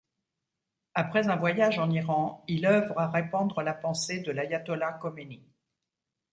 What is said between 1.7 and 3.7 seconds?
en Iran, il œuvre à répandre